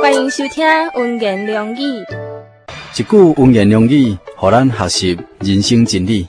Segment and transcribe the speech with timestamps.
[0.00, 0.64] 欢迎收听
[0.94, 2.02] 温言良语，
[2.96, 6.26] 一句温言良语，和咱学习人生真理。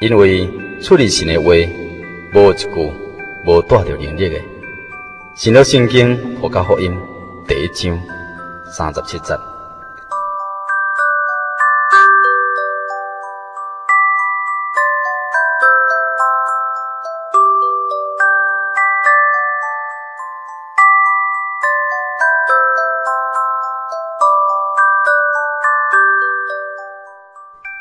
[0.00, 0.50] 因为
[0.80, 1.52] 出离心的话，
[2.32, 2.66] 无一句
[3.44, 4.40] 无带着能力的。
[5.34, 6.90] 新约圣经《路加福音》
[7.46, 8.00] 第一章
[8.72, 9.38] 三十七节。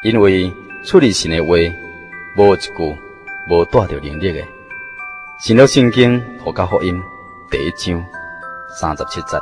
[0.01, 1.55] 因为出离心的话。
[2.35, 2.97] 无一句
[3.49, 4.47] 无带着能力的，
[5.39, 6.95] 新约圣经《路加福音》
[7.49, 8.05] 第一章
[8.80, 9.41] 三十七节。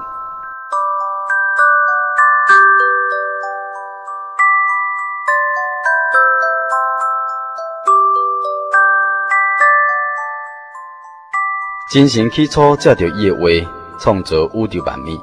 [11.93, 13.41] 真神起初借着伊的话
[13.99, 15.21] 创造宇宙万物，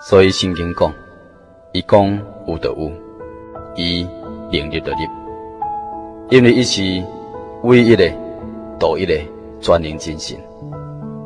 [0.00, 0.92] 所以圣经讲，
[1.72, 2.92] 伊讲有就有，
[3.76, 4.08] 伊
[4.50, 5.17] 灵立就立。
[6.30, 6.82] 因为伊是
[7.62, 8.06] 唯一的、
[8.78, 9.14] 独一的、
[9.62, 10.36] 全能真神，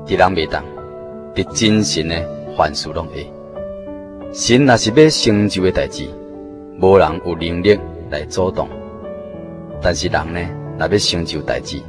[0.06, 0.62] 伫人袂当，
[1.34, 2.14] 伫真神的
[2.56, 3.27] 凡事拢会。
[4.33, 6.05] 神若是要成就的代志，
[6.80, 7.77] 无人有能力
[8.11, 8.69] 来阻挡。
[9.80, 10.41] 但是人呢，
[10.78, 11.80] 若要成就代志，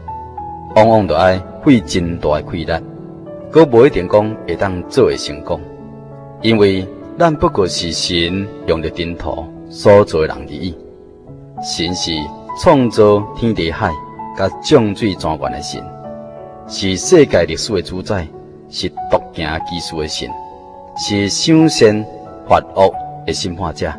[0.75, 2.73] 往往都爱费真大的气力，
[3.51, 5.61] 阁无一定讲会当做会成功。
[6.41, 6.83] 因为
[7.19, 10.75] 咱不过是神用着尘土所做的人而已，
[11.61, 12.11] 神是。
[12.55, 13.91] 创造天地海，
[14.37, 15.83] 甲众水泉源的神，
[16.67, 18.27] 是世界历史的主宰，
[18.69, 20.29] 是独行技术的神，
[20.95, 22.05] 是赏善
[22.47, 22.93] 罚恶
[23.25, 23.91] 的审判者。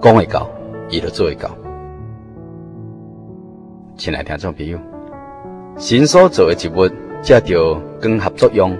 [0.00, 0.48] 讲会到，
[0.90, 1.50] 伊就做会到。
[3.96, 4.78] 亲爱听众朋友，
[5.76, 6.88] 神所造的一物，
[7.20, 8.76] 借着光合作用，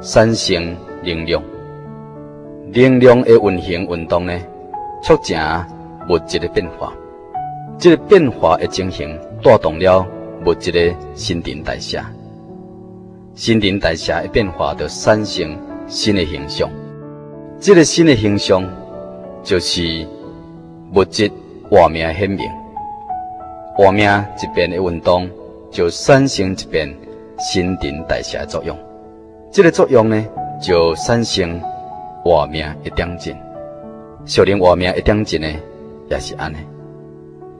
[0.00, 1.40] 产生能量。
[2.72, 4.36] 能量的运行运动呢，
[5.02, 5.64] 促成
[6.08, 6.92] 物质的变化。
[7.78, 10.06] 这个变化的进行，带动了
[10.46, 12.00] 物质的新陈代谢，
[13.34, 15.56] 新陈代谢的变化就产生
[15.86, 16.70] 新的形象。
[17.60, 18.64] 这个新的形象
[19.42, 20.06] 就是
[20.94, 21.30] 物质
[21.68, 22.48] 画面的显明。
[23.74, 25.28] 画面一边的运动，
[25.70, 26.94] 就产生一边
[27.38, 28.76] 新陈代谢的作用。
[29.50, 30.24] 这个作用呢，
[30.60, 31.60] 就产生
[32.22, 33.34] 画面一点进。
[34.24, 35.48] 小林画面一点进呢，
[36.10, 36.56] 也是安尼。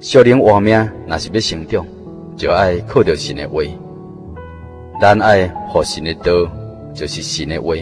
[0.03, 0.77] 少年活命，
[1.07, 1.87] 若是要成长，
[2.37, 3.63] 就爱靠着神的话。
[5.01, 6.33] 咱爱互神的道，
[6.93, 7.77] 就是神的话，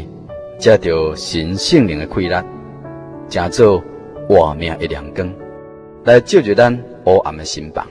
[0.59, 2.35] 借着神圣灵的气力，
[3.31, 3.83] 成做
[4.29, 5.33] 活命的亮光，
[6.05, 7.87] 来照着咱黑暗的心房。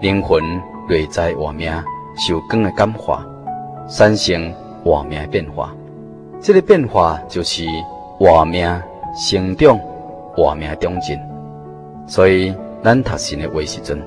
[0.00, 0.40] 灵魂
[0.88, 1.72] 内在活命
[2.16, 3.26] 受光的感化，
[3.88, 4.54] 产生
[4.84, 5.74] 活命的变化。
[6.40, 7.64] 这个变化就是
[8.16, 8.80] 活命
[9.28, 9.76] 成长，
[10.36, 11.18] 活命长进。
[12.06, 12.54] 所以。
[12.80, 14.00] 咱读神的话时阵，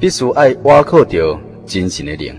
[0.00, 2.34] 必须爱挖靠着真神的灵，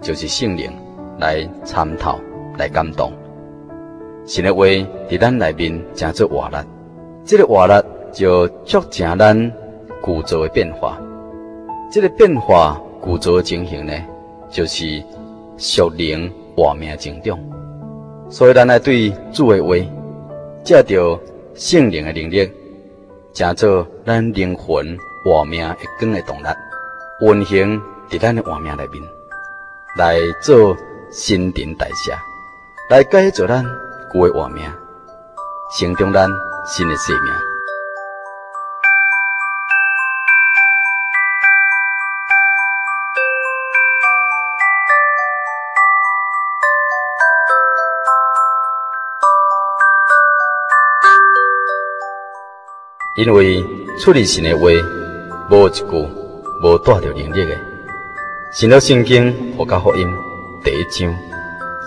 [0.00, 0.72] 就是圣灵
[1.18, 2.18] 来参透、
[2.56, 3.12] 来感动。
[4.26, 6.56] 神的话伫咱内面成做活力，
[7.22, 7.74] 这个活力
[8.12, 9.52] 就促成咱
[10.04, 10.98] 旧造的变化。
[11.92, 13.92] 这个变化旧造的情形呢，
[14.48, 15.02] 就是
[15.58, 17.38] 属灵活命的成长。
[18.30, 19.76] 所以咱来对主的话，
[20.64, 21.20] 借着
[21.54, 22.50] 圣灵的能力。
[23.34, 26.46] 成做咱灵魂活命一根的动力，
[27.20, 29.02] 运行伫咱的活命内面，
[29.98, 30.76] 来做
[31.10, 32.16] 新陈代谢，
[32.88, 33.64] 来改造咱
[34.12, 34.62] 旧的活命，
[35.76, 36.30] 成长咱
[36.64, 37.53] 新的生命。
[53.16, 53.64] 因为
[53.96, 54.64] 出离神的话，
[55.48, 55.84] 无一句
[56.62, 57.56] 无带着能力的。
[58.52, 60.04] 神了圣经《和加福音》
[60.64, 61.16] 第一章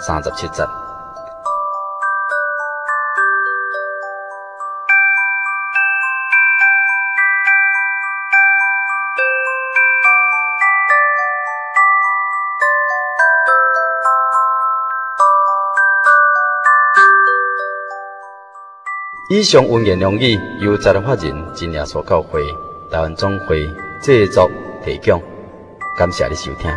[0.06, 0.64] 三十七节。
[19.30, 22.42] 以上文言良语由在地法人真耶所教会
[22.90, 23.70] 台湾总会
[24.02, 24.50] 制作
[24.86, 25.22] 提供，
[25.98, 26.72] 感谢你收听。